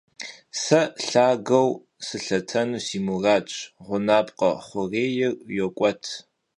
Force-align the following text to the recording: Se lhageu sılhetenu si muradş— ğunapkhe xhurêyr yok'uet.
Se 0.63 0.79
lhageu 1.07 1.69
sılhetenu 2.05 2.77
si 2.87 2.97
muradş— 3.05 3.51
ğunapkhe 3.87 4.49
xhurêyr 4.65 5.33
yok'uet. 5.57 6.03